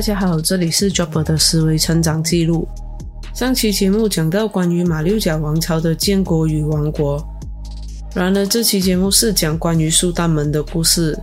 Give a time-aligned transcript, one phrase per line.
[0.00, 2.66] 大家好，这里是 Jobber 的思维成长记录。
[3.34, 7.22] 上期节目讲到关于马六甲王朝的建国与亡国，
[8.14, 11.14] 然而这期节目是讲关于苏丹们的故事。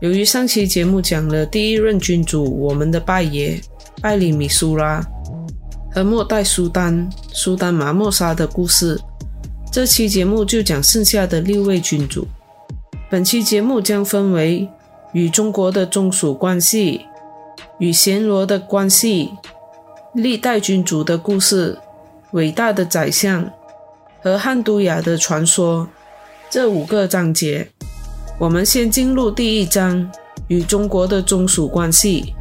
[0.00, 3.60] 由于上期节目讲了第一任君主我们的拜爷
[4.00, 5.04] 拜里米苏拉
[5.90, 8.96] 和末代苏丹苏丹马莫沙的故事，
[9.72, 12.24] 这期节目就讲剩下的六位君主。
[13.10, 14.68] 本期节目将分为
[15.14, 17.00] 与中国的宗属关系。
[17.80, 19.32] 与暹罗的关系、
[20.12, 21.78] 历代君主的故事、
[22.32, 23.50] 伟大的宰相
[24.22, 25.88] 和汉都雅的传说
[26.50, 27.66] 这五个章节，
[28.38, 30.10] 我们先进入第一章：
[30.48, 32.34] 与中国的宗属关系。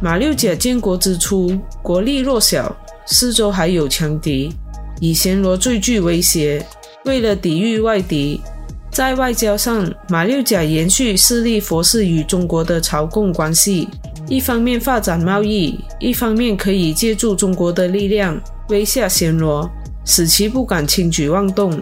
[0.00, 4.54] 马六甲建国之初，国力弱小，四周还有强敌，
[5.00, 6.64] 以暹罗最具威胁。
[7.06, 8.40] 为了抵御外敌。
[8.90, 13.88] 在外交上，马六甲延续势力佛氏与中国的朝贡关系，
[14.28, 19.70] 一方面发展贸易，一方面可以借助中国的力量威吓暹罗，
[20.04, 21.80] 使其不敢轻举妄动。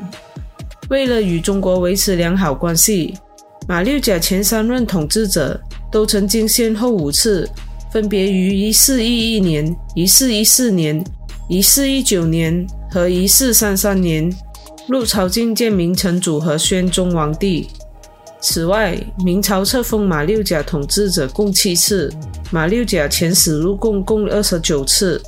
[0.91, 3.15] 为了与中国维持良好关系，
[3.67, 5.59] 马六甲前三任统治者
[5.91, 7.49] 都曾经先后五次，
[7.91, 11.03] 分别于一四一一年、一四一四年、
[11.49, 14.31] 一四一九年和一四三三年。
[14.89, 17.69] 入朝觐见明成祖和宣宗皇帝。
[18.41, 22.11] 此外，明朝册封马六甲统治者共七次，
[22.51, 25.21] 马六甲遣使入贡共二十九次，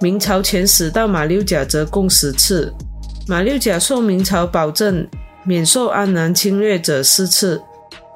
[0.00, 2.72] 明朝遣使到马六甲则共十次。
[3.26, 5.06] 马六甲受明朝保证
[5.44, 7.60] 免受安南侵略者四次，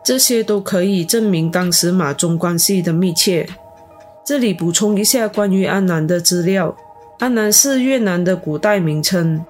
[0.04, 3.48] 这些都可以证明当时马中关系的密切。
[4.24, 6.76] 这里补充一下关于安南的资料：
[7.18, 9.44] 安南是越南的古代名称。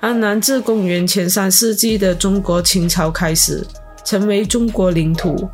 [0.00, 3.66] 安南自公元前三世纪的中国清朝开始，
[4.04, 5.48] 成为中国领土。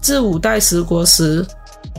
[0.00, 1.44] 自五代十国时，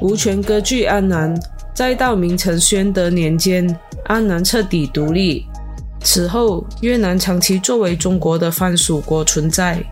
[0.02, 1.38] 吴权割据安南，
[1.74, 5.46] 再到明成宣德年间，安南彻底独立。
[6.02, 9.84] 此后，越南长期作为中国的藩属国存在。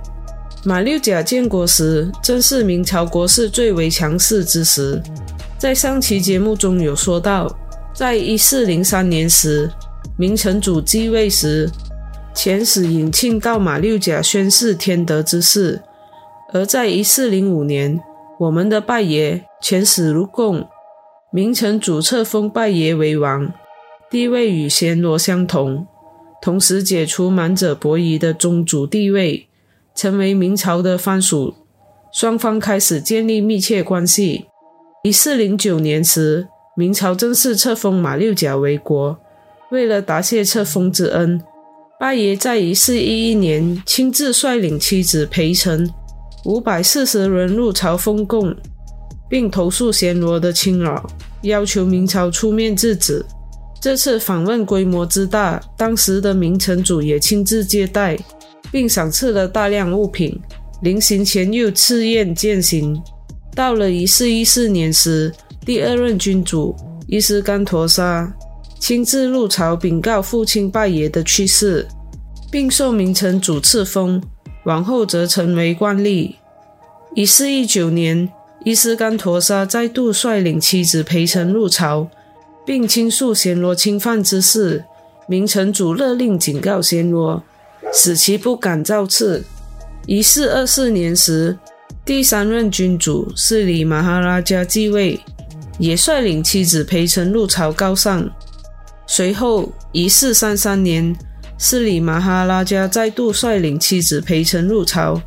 [0.64, 5.02] 马六甲建国时，正是明朝国势最为强势之时。
[5.58, 7.54] 在上期节目中有说到，
[7.94, 9.70] 在一四零三年时，
[10.16, 11.70] 明成祖继位时。
[12.38, 15.82] 遣使引庆到马六甲宣誓天德之事，
[16.54, 18.00] 而在一四零五年，
[18.40, 20.68] 我们的拜爷遣使入贡，
[21.32, 23.52] 明成祖册封拜爷为王，
[24.12, 25.88] 地位与暹罗相同，
[26.40, 29.48] 同时解除满者伯夷的宗主地位，
[29.96, 31.56] 成为明朝的藩属，
[32.14, 34.46] 双方开始建立密切关系。
[35.02, 39.18] 一四零九年时，明朝正式册封马六甲为国，
[39.72, 41.42] 为了答谢册封之恩。
[42.00, 45.90] 八爷在一四一一年亲自率领妻子陪臣
[46.46, 48.56] 五百四十人入朝封贡，
[49.28, 51.10] 并投诉暹罗的侵扰，
[51.42, 53.26] 要求明朝出面制止。
[53.82, 58.16] 这次访问规模之大，当时的明成祖也亲自接待，
[58.72, 60.40] 并赏赐了大量物品。
[60.84, 63.02] 临行前又赐宴饯行。
[63.56, 65.34] 到了一四一四年时，
[65.66, 66.76] 第二任君主
[67.08, 68.32] 伊斯干陀沙。
[68.80, 71.88] 亲自入朝禀告父亲拜爷的去世，
[72.50, 74.22] 并受明成祖赐封，
[74.66, 76.36] 往后则成为惯例。
[77.16, 78.30] 一四一九年，
[78.64, 82.08] 伊斯干陀沙再度率领妻子陪臣入朝，
[82.66, 84.86] 并倾诉暹罗侵犯之事。
[85.28, 87.44] 明成祖勒令警告暹罗，
[87.94, 89.44] 使其不敢造次。
[90.06, 91.58] 一四二四年时，
[92.06, 95.20] 第三任君主是里马哈拉加继位，
[95.80, 98.30] 也率领妻子陪臣入朝告上。
[99.10, 101.16] 随后，一四三三年，
[101.58, 105.20] 斯里马哈拉加再度率领妻子陪臣入朝。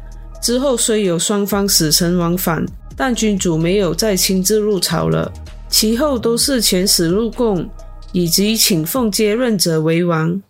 [0.42, 2.64] 之后虽有双方使臣往返，
[2.94, 5.32] 但君主没有再亲自入朝了。
[5.70, 7.68] 其后都是遣使入贡，
[8.12, 10.40] 以及请奉接任者为王。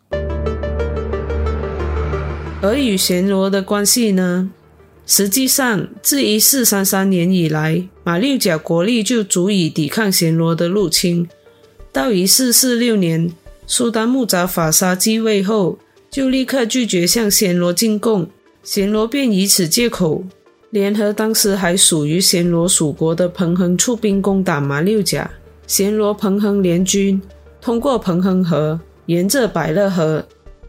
[2.60, 4.50] 而与暹罗的关系呢？
[5.06, 11.28] 实际上，自一四三三年以来，马六甲国力就足以抵抗暹罗的入侵。
[11.92, 13.32] 到一四四六年，
[13.66, 15.78] 苏丹木扎法沙继位后，
[16.08, 18.28] 就立刻拒绝向暹罗进贡，
[18.64, 20.22] 暹罗便以此借口，
[20.70, 25.28] 联合当时还属于暹罗属国的彭亨出兵攻打马六甲。
[25.66, 27.20] 暹罗彭亨联军
[27.60, 30.24] 通过彭亨河，沿着百乐河、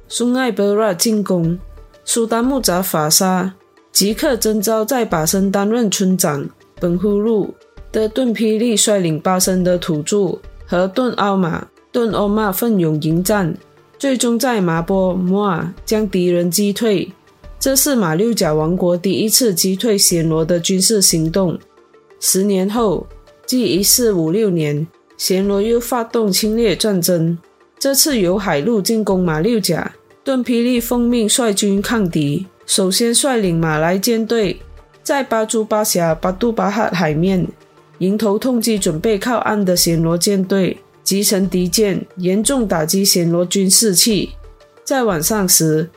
[0.07, 1.57] 苏艾伯拉进攻。
[2.03, 3.53] 苏丹木扎法沙
[3.91, 7.53] 即刻征召在巴生担任村长本呼路
[7.91, 10.39] 的顿霹雳率领巴生的土著。
[10.71, 13.53] 和顿奥马、顿欧马奋勇迎战，
[13.99, 17.11] 最终在麻波摩尔将敌人击退。
[17.59, 21.59] 这是马六甲王国第一次击退暹罗的军事行动。
[22.21, 23.05] 十年后，
[23.45, 24.87] 即一四五六年，
[25.19, 27.37] 暹罗又发动侵略战争，
[27.77, 29.91] 这次由海陆进攻马六甲。
[30.23, 34.61] 顿霹雳奉命率军抗敌，首先率领马来舰队
[35.03, 37.45] 在巴珠巴峡巴杜巴哈海面
[38.01, 44.31] 迎头痛击准备靠岸的暹罗舰队，击沉敌舰，严重打击暹罗军士气。
[44.83, 45.87] 在晚上时，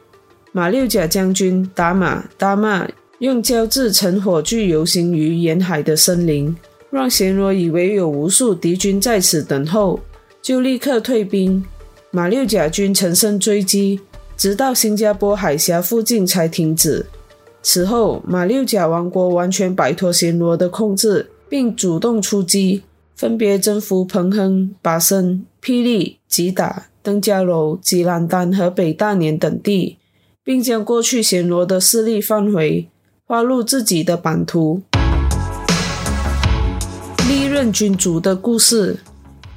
[0.52, 2.86] 马六甲将军达马达玛
[3.20, 6.54] 用胶质成火炬游行于沿海的森林，
[6.90, 9.98] 让暹罗以为有无数敌军在此等候，
[10.42, 11.64] 就立刻退兵。
[12.10, 13.98] 马六甲军乘胜追击。
[14.36, 17.06] 直到新加坡海峡附近才停止。
[17.62, 22.82] 此后，马六甲王国完全摆脱暹罗的控制，并主动出击，
[23.14, 29.98] 分别征服彭亨、巴生、霹雳、吉打、登嘉楼、吉兰丹和北大年等地，
[30.42, 32.88] 并将过去暹罗的势力范围
[33.26, 34.82] 划入自己的版图。
[37.28, 38.98] 历任君主的故事。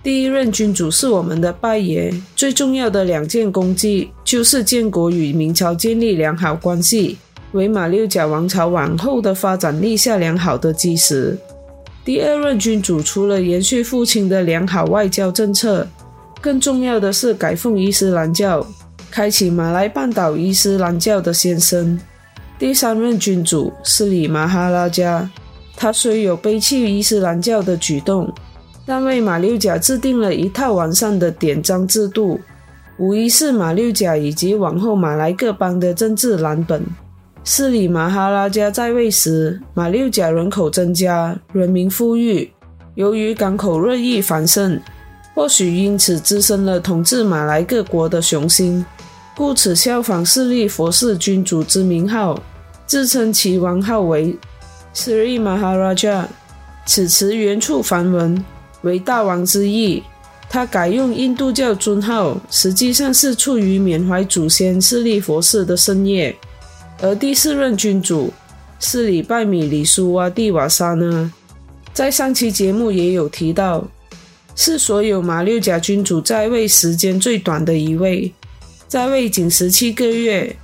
[0.03, 7.17] 第一任君主是我们的拜爷，最重要的两件功绩就是建国与明朝建立良好关系，
[7.51, 11.37] 为马六甲王朝往后的发展立下良好的基石。
[12.07, 15.85] 第二任君主除了延续父亲的良好外交政策，
[16.39, 18.65] 更重要的是改奉伊斯兰教，
[19.11, 21.99] 开启马来半岛伊斯兰教的先声。
[22.57, 25.29] 第三任君主是里马哈拉加，
[25.75, 28.33] 他虽有背弃伊斯兰教的举动。
[28.85, 32.39] 但为马六甲制定了一套完善的典章制度，
[32.97, 36.81] 无疑是马六甲以及往后马来各邦的政治蓝本。
[37.49, 42.51] 斯里马哈拉加在位时，马六甲人口增加，人民富裕。
[42.95, 44.77] 由于港口日益繁盛，
[45.33, 48.85] 或许因此滋生了统治马来各国的雄心，
[49.33, 52.37] 故此效仿势力佛氏君主之名号，
[52.85, 54.37] 自称其王号为
[54.91, 56.27] 斯里马哈拉加。
[56.85, 58.43] 此词原处梵文。
[58.81, 60.03] 为大王之意，
[60.49, 66.37] 他改用印度教尊号，实际上是出于缅怀祖先势力佛寺的圣业。
[67.01, 68.33] 而第四任君主
[68.79, 71.31] 是里拜米里苏瓦蒂瓦沙呢，
[71.93, 73.87] 在上期节目也有提到，
[74.55, 78.33] 是所有马六甲君主在位时间最短的一位，
[78.87, 80.55] 在位仅十七个月，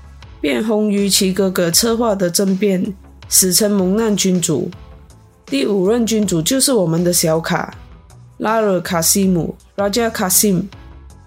[0.42, 2.94] 便轰于其哥哥策划的政变，
[3.30, 4.70] 史称蒙难君主。
[5.46, 7.76] 第五任君主就是我们的小卡。
[8.40, 10.64] 拉尔卡西姆 （Raja Kasim）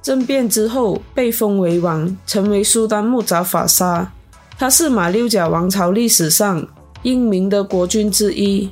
[0.03, 4.12] 政变之后被封为王，成为苏丹木扎法沙。
[4.58, 6.67] 他是马六甲王朝历史上
[7.03, 8.70] 英明的国君之一。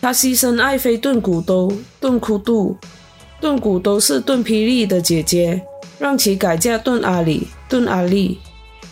[0.00, 2.76] 他牺牲爱妃顿古都顿库杜，
[3.40, 5.60] 顿古都是顿霹雳的姐姐，
[5.98, 8.38] 让其改嫁顿阿里顿阿力，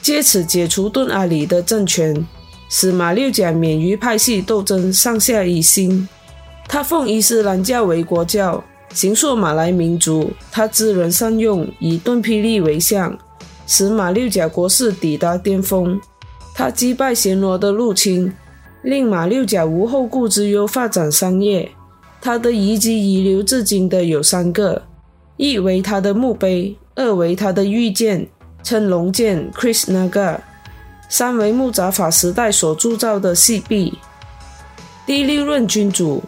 [0.02, 2.26] 借此解除顿阿里的政权，
[2.68, 6.08] 使马六甲免于派系斗争，上下一心。
[6.66, 8.62] 他奉伊斯兰教为国教。
[8.94, 13.16] 行塑马来民族，他知人善用，以顿霹雳为相，
[13.66, 16.00] 使马六甲国势抵达巅峰。
[16.58, 18.32] 他击败暹罗的入侵，
[18.80, 21.70] 令马六甲无后顾之忧发展商业。
[22.18, 24.80] 他的遗迹遗留至今的有三个：
[25.36, 28.26] 一为他的墓碑，二为他的玉剑，
[28.62, 30.38] 称龙剑 Krishnaga；
[31.10, 33.98] 三为木扎法时代所铸造的细壁。
[35.04, 36.24] 第六任君主。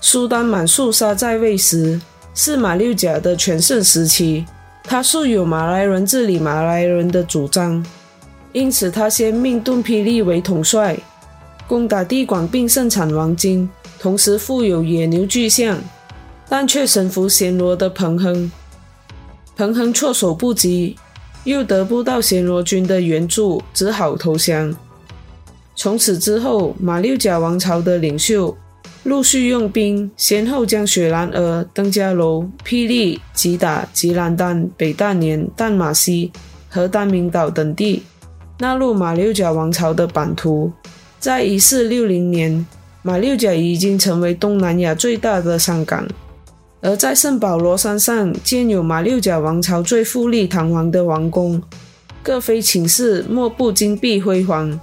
[0.00, 2.00] 苏丹满素沙在位时
[2.34, 4.46] 是马六甲的全盛时期，
[4.84, 7.84] 他素有马来人治理马来人的主张，
[8.52, 10.98] 因此他先命顿霹雳为统帅，
[11.68, 15.78] 攻打地广并盛产黄金，同时富有野牛巨象，
[16.48, 18.50] 但却神服暹罗的彭亨。
[19.56, 20.96] 彭亨措手不及，
[21.44, 24.74] 又得不到暹罗军的援助，只好投降。
[25.76, 28.56] 从此之后，马六甲王朝的领袖。
[29.04, 36.30] 陆续用兵，先后将雪兰莪、登嘉楼、霹雳、吉打、吉兰丹、北大年、淡马锡
[36.68, 38.02] 和丹明岛等地
[38.60, 40.70] 纳入马六甲王朝的版图。
[41.18, 42.66] 在一四六零年，
[43.02, 46.06] 马六甲已经成为东南亚最大的商港，
[46.82, 51.62] 而在圣保罗山上建有马六甲王朝最富丽堂皇的王宫，
[52.22, 54.78] 各妃寝室莫不金碧辉煌。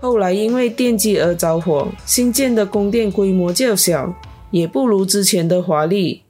[0.00, 4.14] 后来因为奠基而着火，新建的宫殿规模较小，
[4.50, 6.23] 也不如之前的华丽。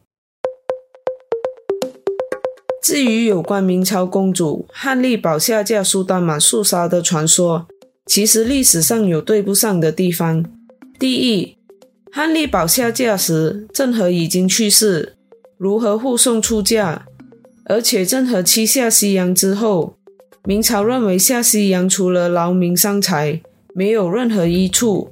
[2.85, 7.67] 至于有关明朝公主汉丽宝下嫁苏丹满素沙的传说，
[8.05, 10.45] 其实历史上有对不上的地方。
[10.99, 11.57] 第一，
[12.13, 15.15] 汉丽宝下嫁时，郑和已经去世，
[15.57, 17.07] 如何护送出嫁？
[17.65, 19.97] 而且郑和七下西洋之后，
[20.45, 23.41] 明朝认为下西洋除了劳民伤财。
[23.75, 25.09] 没有任何益处，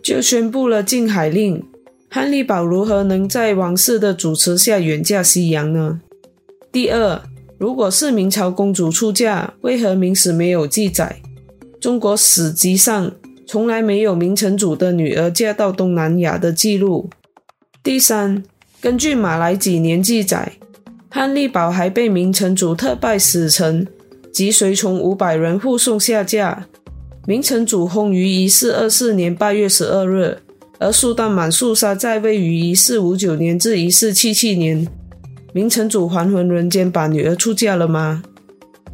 [0.00, 1.60] 就宣布了禁海令。
[2.08, 6.00] 汉丽宝如何能在王室的主持下远嫁西洋呢？
[6.76, 7.22] 第二，
[7.56, 11.22] 如果是明朝公主出嫁，为何明史没有记载？
[11.80, 13.12] 中国史籍上
[13.46, 17.08] 从来没有明成祖的女儿嫁到东南亚的记录。
[17.82, 18.44] 第三，
[18.78, 20.52] 根据马来几年记载，
[21.08, 23.88] 汉利堡还被明成祖特拜使臣
[24.30, 26.66] 及随从五百人护送下嫁。
[27.26, 30.36] 明成祖薨于一四二四年八月十二日，
[30.78, 34.86] 而苏丹满素沙在位于一四五九年至一四七七年。
[35.56, 38.22] 明成祖还魂人间，把女儿出嫁了吗？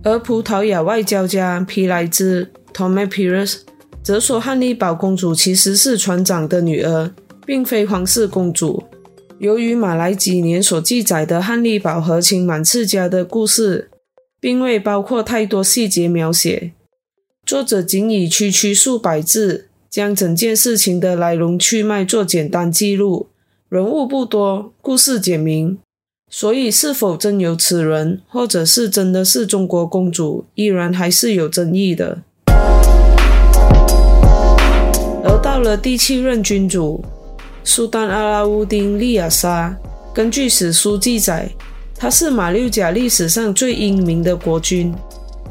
[0.04, 3.62] 而葡萄牙外交家皮莱兹 （Tomé Pires）
[4.00, 7.12] 则说，汉利堡公主其实是船长的女儿，
[7.44, 8.84] 并非皇室公主。
[9.40, 13.90] 由于马来几年所记载的汉利堡和亲满次家的故事，
[14.38, 16.70] 并未包括太多细节描写。
[17.44, 23.26] 作者仅以区区数百字，将整件事情的来龙去脉做简单记录，
[23.68, 25.76] 人物不多，故事简明，
[26.34, 32.22] 所以是否真有此人，或者是真的是中国公主，依然还是有争议的。
[35.22, 37.04] 而到了第七任君主
[37.62, 39.76] 苏丹阿拉乌丁利亚沙，
[40.14, 41.46] 根据史书记载，
[41.94, 44.90] 他是马六甲历史上最英明的国君，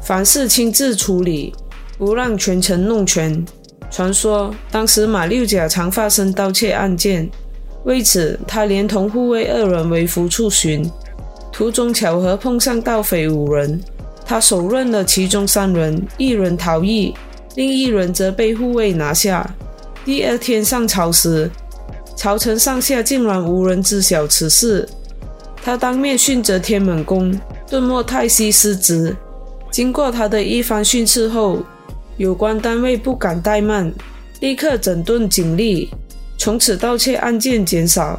[0.02, 1.54] 凡事亲自处理。
[1.96, 3.46] 不让权臣弄权。
[3.88, 7.30] 传说当时马六甲常发生盗窃案件，
[7.84, 10.88] 为此他连同护卫二人为夫出巡，
[11.50, 13.80] 途中巧合碰上盗匪五人，
[14.24, 17.12] 他手刃了其中三人，一人逃逸，
[17.56, 19.54] 另一人则被护卫拿下。
[20.04, 21.50] 第二天上朝时，
[22.16, 24.88] 朝臣上下竟然无人知晓此事。
[25.64, 27.32] 他当面训责天门宫
[27.68, 29.16] 顿莫泰西失职。
[29.70, 31.60] 经过他的一番训斥后，
[32.16, 33.92] 有关单位不敢怠慢，
[34.40, 35.90] 立刻整顿警力，
[36.42, 38.18] 从此盗窃案件减少。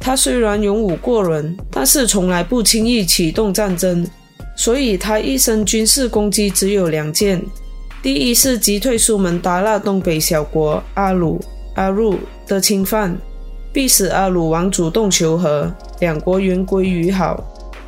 [0.00, 4.04] 他虽然勇武过人，但是从来不轻易启动战争，
[4.56, 7.40] 所以他一生军事攻击只有两件：
[8.02, 11.40] 第一是击退苏门答腊东北小国阿鲁
[11.76, 13.16] 阿鲁的侵犯，
[13.72, 17.40] 逼使阿鲁王主动求和，两国原归于好，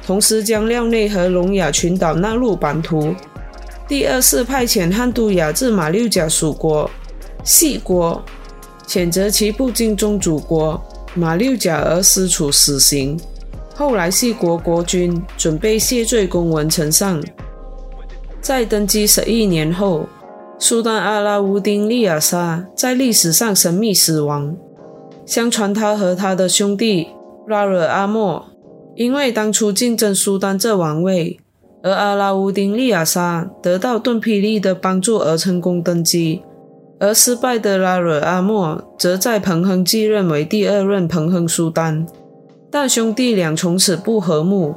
[0.06, 3.12] 同时将廖内和聋哑群岛纳入版图。
[3.88, 6.88] 第二是派遣汉都雅至马六甲属国，
[7.42, 8.24] 细国，
[8.86, 10.80] 谴责其不敬宗主国
[11.14, 13.18] 马六甲而私处死刑。
[13.74, 17.22] 后来系国国君准备谢罪公文呈上，
[18.40, 20.06] 在登基十一年后，
[20.58, 24.54] 苏丹阿拉乌丁利亚沙在历史上神秘死亡。
[25.24, 27.08] 相传他和他的兄弟
[27.46, 28.44] 拉尔阿莫，
[28.94, 31.38] 因为当初竞争苏丹这王位。
[31.84, 36.42] 而阿拉乌丁利亚沙得到顿霹雳的帮助而成功登基，
[37.02, 42.06] 而失败的拉惹阿莫则在彭亨继任为第二任彭亨苏丹。
[42.70, 44.76] 但兄弟俩从此不和睦，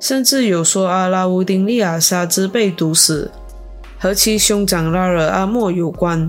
[0.00, 3.30] 甚至有说阿拉乌丁利亚沙之被毒死
[4.00, 6.28] 和其兄长拉惹阿莫有关。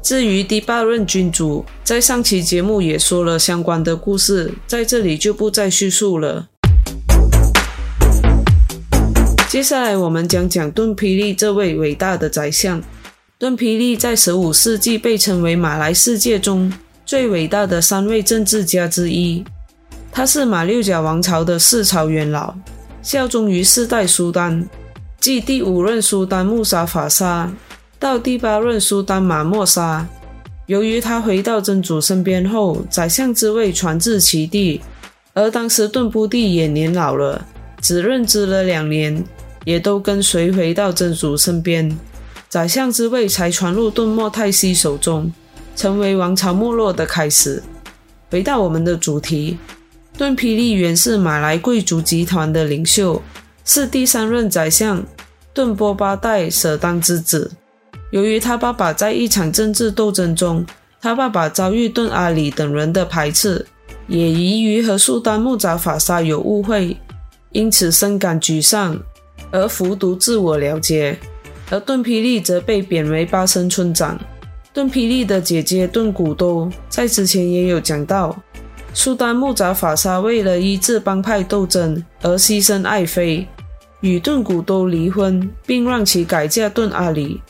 [0.00, 6.48] 至于第八任君主，在上期节目也说了相关的故事，在这里就不再叙述了。
[9.50, 12.82] 接下来，我们讲讲顿霹雳这位伟大的宰相。
[13.42, 16.72] 顿霹雳在十五世纪被称为马来世界中
[17.04, 19.42] 最伟大的三位政治家之一。
[20.12, 22.54] 他是马六甲王朝的四朝元老，
[23.02, 24.64] 效忠于四代苏丹，
[25.18, 27.52] 继第五任苏丹穆沙法沙
[27.98, 30.06] 到第八任苏丹马莫沙。
[30.66, 34.80] 由于他回到真主身边后，宰相之位传至其弟，
[35.34, 37.44] 而当时顿布地也年老了，
[37.80, 39.24] 只任职了两年。
[39.64, 41.96] 也都跟随回到真主身边，
[42.52, 45.32] 宰相之位才传入顿莫泰西手中，
[45.74, 47.62] 成为王朝没落的开始。
[48.30, 49.56] 回到我们的主题，
[50.18, 53.22] 顿霹雳原是马来贵族集团的领袖，
[53.64, 55.02] 是第三任宰相
[55.54, 57.50] 顿波巴代舍当之子。
[58.10, 60.62] 由于他爸爸在一场政治斗争中，
[61.00, 63.64] 他爸爸遭遇顿阿里等人的排斥，
[64.08, 66.98] 也疑于和苏丹木扎法沙有误会，
[67.52, 69.00] 因此深感沮丧。
[69.50, 71.18] 而服毒自我了结，
[71.72, 74.20] 而盾霹雳则被贬为巴生村长。
[74.74, 78.38] 盾霹雳的姐姐盾古都在之前也有讲到，
[78.92, 83.46] 苏丹木扎法沙为了医治帮派斗争而牺牲爱妃，
[84.02, 87.40] 与盾古都离婚，并让其改嫁盾阿里。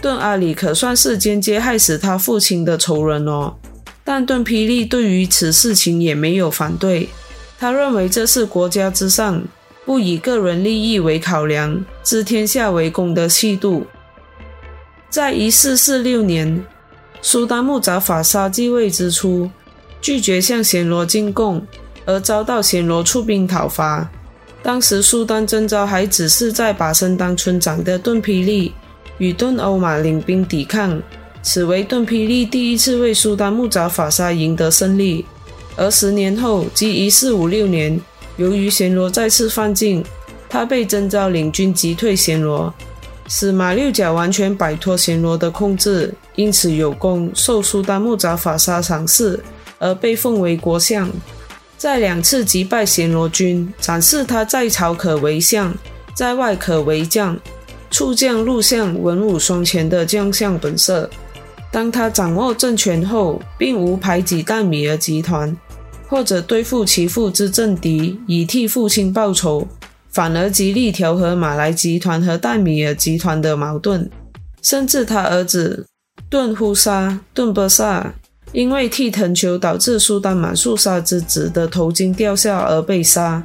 [0.00, 3.56] 盾阿里可算是间接害死他父亲的仇人哦。
[4.02, 7.10] 但盾霹雳对于此事情也没有反对，
[7.58, 9.44] 他认为这是国家之上。
[9.84, 13.84] 不以个人利益为考量，知天下为公的气度。
[15.10, 16.64] 在一四四六年，
[17.20, 19.50] 苏丹木扎法沙继位之初，
[20.00, 21.66] 拒绝向暹罗进贡，
[22.04, 24.08] 而遭到暹罗出兵讨伐。
[24.62, 28.72] 当时苏丹征召还只是在把身当村长的顿霹雳，
[29.18, 31.02] 与顿欧马领兵抵抗，
[31.42, 35.26] 此为顿霹雳第一次为苏丹木扎法沙赢得胜利。
[35.74, 38.00] 而十年后，即一四五六年，
[38.36, 40.04] 由于暹罗再次犯境，
[40.48, 42.72] 他被征召领军击退暹罗，
[43.28, 49.38] 使马六甲完全摆脱暹罗的控制，因此有功，受苏丹木扎法沙赏识，
[49.78, 51.10] 而被封为国相。
[51.76, 55.74] 在两次击败暹罗军，展示他在朝可为相，
[56.14, 57.38] 在外可为将，
[57.90, 61.08] 处将入相，文武双全的将相本色。
[61.70, 65.54] 当他掌握政权后，并无排挤淡米尔集团，
[66.08, 69.68] 或者对付其父之政敌以替父亲报仇，
[70.16, 74.08] 反而极力调和马来集团和淡米尔集团的矛盾，
[74.62, 75.84] 甚至他儿子
[76.30, 78.14] 顿呼沙、顿波萨。
[78.52, 83.44] 因为替藤球导致苏丹满素沙之子的头巾掉下而被杀，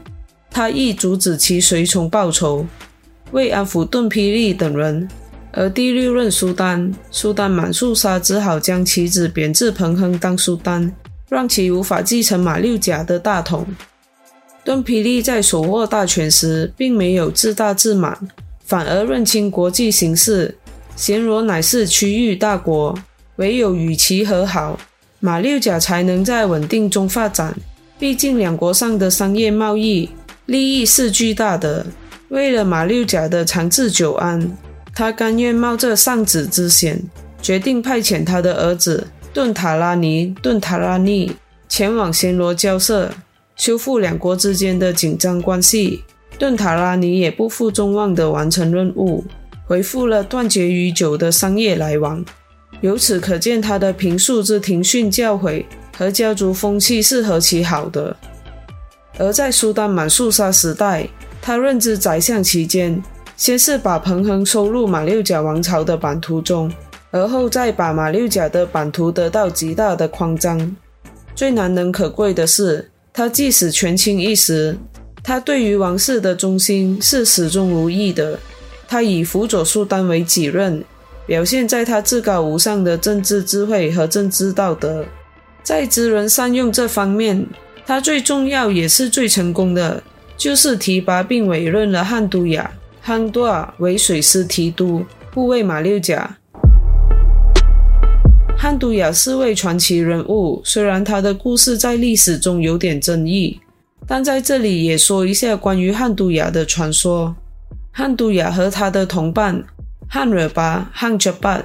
[0.50, 2.66] 他亦阻止其随从报仇，
[3.32, 5.10] 为安抚顿霹雳等人。
[5.52, 10.90] 而第六任苏丹苏丹满素沙只好将其子贬至彭亨当苏丹，
[11.28, 13.68] 让其无法继承马六甲的大统。
[14.64, 18.18] 顿霹雳在手握大权时，并没有自大自满，
[18.64, 20.56] 反而认清国际形势，
[20.96, 22.98] 暹罗乃是区域大国，
[23.38, 24.80] 唯有与其和好。
[25.20, 27.56] 马六甲才能在稳定中发展。
[28.00, 30.10] 毕竟两国上的商业贸易
[30.48, 31.86] 利益是巨大的。
[32.30, 34.58] 为了马六甲的长治久安，
[34.96, 37.02] 他甘愿冒着丧子之险，
[37.42, 41.32] 决定派遣他的儿子顿塔拉尼顿塔拉尼
[41.70, 43.12] 前往暹罗交涉，
[43.62, 46.04] 修复两国之间的紧张关系。
[46.40, 49.24] 顿塔拉尼也不负众望地完成任务，
[49.68, 52.26] 恢复了断绝已久的商业来往。
[52.80, 55.64] 由此可见，他的平素之庭训教诲
[55.96, 58.18] 和家族风气是何其好的。
[59.20, 61.08] 而在苏丹满素沙时代，
[61.40, 63.00] 他任职宰相期间，
[63.38, 66.74] 先是把彭亨收入马六甲王朝的版图中，
[67.12, 70.76] 而后再把马六甲的版图得到极大的扩张。
[71.36, 74.78] 最难能可贵的是，他即使权倾一时，
[75.24, 78.40] 他对于王室的忠心是始终如一的。
[78.88, 80.84] 他以辅佐苏丹为己任。
[81.28, 85.06] 表现在他至高无上的政治智慧和政治道德，
[85.64, 87.46] 在知人善用这方面，
[87.86, 90.04] 他最重要也是最成功的，
[90.36, 92.70] 就是提拔并委任了汉都雅
[93.00, 96.38] 汉多尔为水师提督，护卫马六甲。
[98.62, 103.60] 汉都雅是位传奇人物，虽然他的故事在历史中有点争议，
[104.06, 107.36] 但在这里也说一下关于汉都雅的传说。
[107.92, 109.64] 汉都雅和他的同伴。
[110.08, 111.60] 汉惹巴、汉哲巴、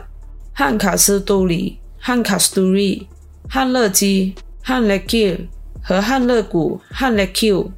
[0.54, 3.06] 汉卡斯都里、汉卡斯都里、
[3.46, 5.36] 汉勒基、汉勒基
[5.82, 7.70] 和汉勒古、汉勒 Q。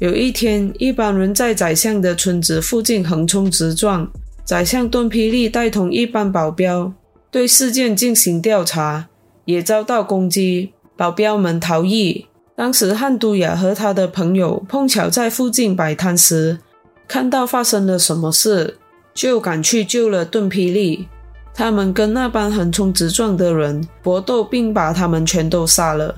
[0.00, 4.10] 有一天，一帮人在宰相的村子附近横冲直撞，
[4.44, 6.92] 宰相顿霹雳带同一班保镖
[7.36, 9.08] 对事件进行调查，
[9.44, 12.24] 也遭到攻击，保镖们逃逸。
[12.56, 16.60] 当时汉都雅和他的朋友碰巧在附近摆摊时，
[17.06, 18.78] 看到发生了什么事。
[19.12, 21.08] 就赶去救了顿霹雳，
[21.52, 26.14] 他们跟那帮横冲直撞的人搏斗，并把他们全都杀了。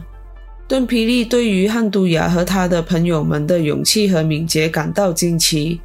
[0.68, 5.80] 顿霹雳对于汉都雅和他的朋友们的勇气和敏捷感到惊奇。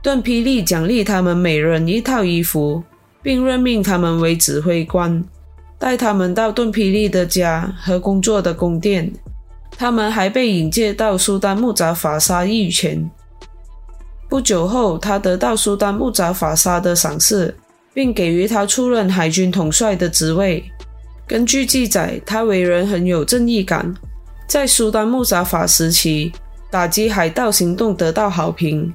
[0.00, 2.84] 顿霹雳奖励他们每人一套衣服，
[3.26, 5.24] 并任命他们为指挥官，
[5.80, 9.12] 带他们到顿霹雳的家和工作的宫殿。
[9.76, 13.10] 他们还被引荐到苏丹木扎法沙御前。
[14.28, 17.52] 不久后，他得到苏丹木扎法沙的赏识，
[17.92, 20.62] 并给予他出任海军统帅的职位。
[21.26, 23.92] 根据记载，他为人很有正义感，
[24.46, 26.30] 在苏丹木扎法时期，
[26.70, 28.94] 打击海盗行动得到好评。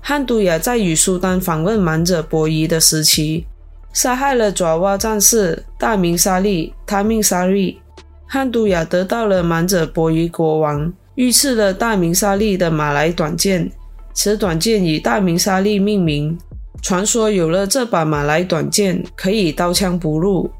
[0.00, 3.44] 汉都雅在与苏丹访问满者伯夷的时期，
[3.92, 7.78] 杀害了爪哇战士大明沙利他命沙利。
[8.26, 13.70] 汉都雅得到了满者伯夷国王御赐了大明沙利的马来短剑。
[14.14, 16.38] 此短剑以大明沙利命名，
[16.82, 20.50] 传说有了这把马来短剑，可以刀枪不入。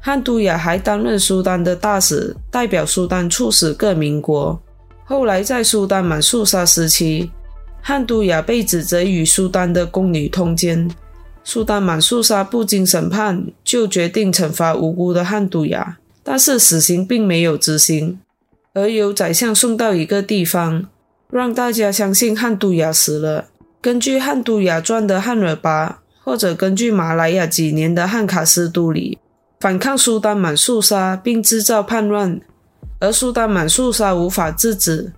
[0.00, 4.60] 汉都雅还担任苏丹的大使，代表苏丹促使各民国。
[5.04, 7.30] 后来在苏丹满素沙时期，
[7.80, 10.90] 汉都雅被指责与苏丹的宫女通奸，
[11.44, 18.18] 苏丹满素沙不经审判就决定惩罚无辜的汉都雅，但是死刑并没有执行，
[18.72, 20.86] 而由宰相送到一个地方。
[21.30, 23.46] 让大家相信汉都雅死了。
[23.80, 29.18] 根据《汉都雅传》的汉尔巴，或者根据马来亚几年的汉卡斯都里，
[29.58, 32.40] 反抗苏丹满素沙，并制造叛乱。
[33.00, 35.12] 而苏丹满素沙无法制止。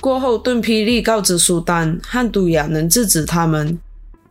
[0.00, 3.78] 过后，顿霹雳告知苏丹，汉都雅能制止他们。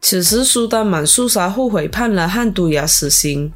[0.01, 3.51] 此时，苏丹满素沙后悔判了汉都雅死刑。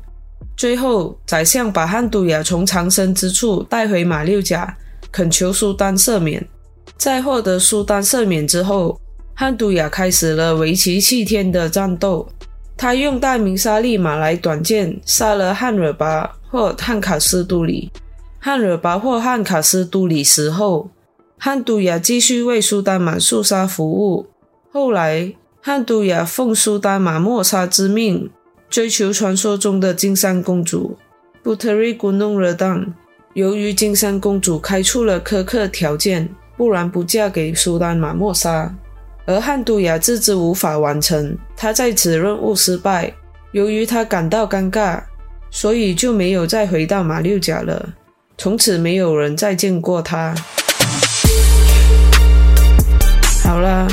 [0.56, 4.78] 最后，宰相把汉都雅从藏身之处带回马六甲，
[5.12, 6.48] 恳求苏丹赦免。
[6.98, 8.98] 在获得苏丹赦免之后，
[9.34, 12.30] 汉都雅开始了为期七天的战斗。
[12.78, 17.92] 他用大明沙利马来短剑杀了汉惹巴或汉卡斯都里。
[18.40, 20.90] 汉惹巴或汉卡斯都里死后，
[21.38, 24.28] 汉都雅继续为苏丹满素沙服务。
[24.72, 25.34] 后来，
[25.68, 28.30] 汉都雅奉苏丹马莫沙之命，
[28.70, 30.96] 追求传说中的金山公主
[31.42, 32.94] 布特瑞古弄热当。
[33.34, 38.72] 由于金山公主开出了苛刻条件，不然不嫁给苏丹马莫沙。
[39.26, 43.12] 而汉都雅自知无法完成，他在此任务失败。
[43.52, 45.02] 由于他感到尴尬，
[45.50, 47.90] 所以就没有再回到马六甲了。
[48.38, 50.36] 从此，没有人再见过他。
[53.44, 53.88] 好了。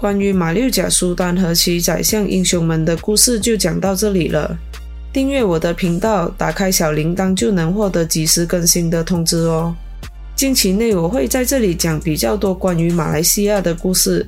[0.00, 4.58] 关于马六甲苏丹和其宰相英雄们的故事就讲到这里了。
[5.12, 9.76] 订阅我的频道，打开小铃铛就能获得及时更新的通知哦。
[10.34, 14.26] 近期内我会在这里讲比较多关于马来西亚的故事，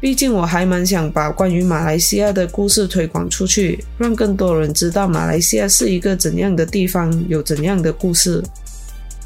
[0.00, 8.40] 毕竟我还蛮想把关于马来西亚的故事推广出去，让更多人知道马来西亚是一个怎样的地方，有怎样的故事。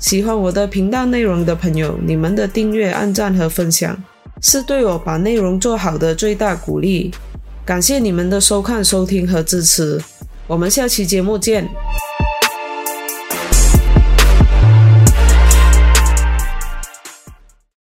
[0.01, 4.03] 喜欢我的频道内容的朋友，你们的订阅、按赞和分享。
[4.43, 7.13] 是对我把内容做好的最大鼓励，
[7.65, 10.03] 感谢你们的收看、收听和支持，
[10.49, 11.69] 我们下期节目见。